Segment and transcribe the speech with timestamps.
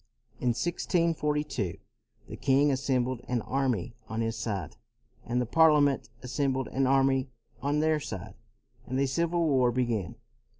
[0.39, 1.77] In 1642
[2.27, 4.75] the king assembled an army on his side,
[5.23, 7.29] and the Parliament assem bled an army
[7.61, 8.33] on their side,
[8.87, 10.15] and a civil war began.